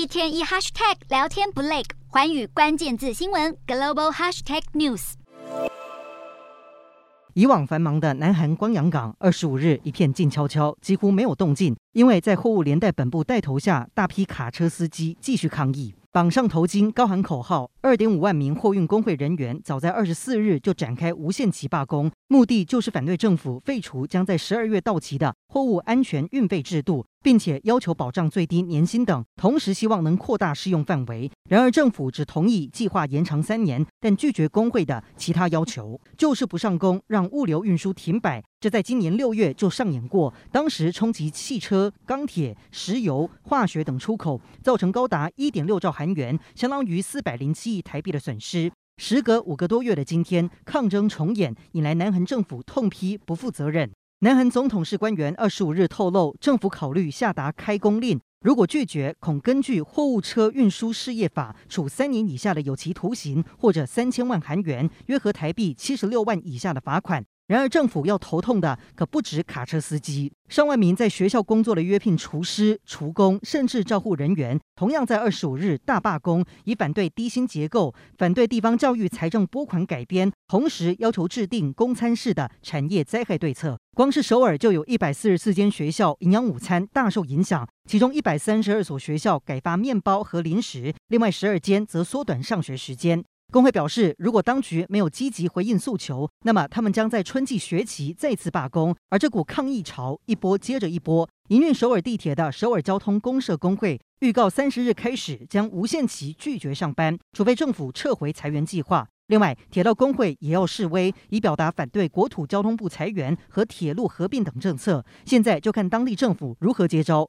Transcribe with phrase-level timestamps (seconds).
[0.00, 5.12] 一天一 hashtag 聊天不累，环宇关键字新闻 global hashtag news。
[7.34, 15.94] 以往繁忙的南韩光阳港，二十五日一片静悄悄，几乎没有动静，因为在货物连带本部带头下，大批卡车司机继续抗议。
[16.12, 17.70] 绑上头巾，高喊口号。
[17.82, 31.30] 二点五万名货运工会人员早在二十四日就展开无限期罢工，目的就是反对政府废除将在十二月到期的货物安全运费制度，并且要求保障最低年薪等，同时希望能扩大适用范围。
[31.48, 38.42] 然而，政府只同意计划延长三年，但拒绝工会的其他要求，就是不上工，让物流运输停摆。
[38.60, 48.70] 这在今年六月就上演过，当时冲击汽车、钢铁、石油、化学等出口，造成高达一点六兆韩元，相当于四百零七亿台币的损失。
[48.98, 53.90] 时隔五个多月的今天，抗争重演，引来南韩政府痛批不负责任。
[54.22, 67.24] 南韩总统室官员二十五日透露，政府考虑下达开工令，如果拒绝，恐根据货物车运输事业法处三年以下的有期徒刑，或者三千万韩元（约合台币七十六万以下的罚款）。
[67.50, 83.76] 然而，政府要头痛的可不止卡车司机，上万名在学校工作的约聘厨师、厨工，甚至照护人员，同样在二十五日大罢工，以反对低薪结构、反对地方教育财政拨款改编，同时要求制定供餐式的产业灾害对策。
[83.96, 93.24] 光是首尔就有一百四十四间学校营养午餐大受影响，其中一百三十二所学校改发面包和零食，另外十二间则缩短上学时间。
[93.52, 98.94] 工会表示，如果当局没有积极回应诉求，那么他们将在春季学期再次罢工。
[99.08, 101.28] 而这股抗议潮一波接着一波。
[101.48, 109.08] 营运首尔地铁的首尔交通公社工会预告，三十日开始将无限期拒绝上班，除非政府撤回裁员计划。
[109.26, 115.04] 另外，铁道工会也要示威，以表达反对国土交通部裁员和铁路合并等政策。
[115.24, 117.28] 现在就看当地政府如何接招。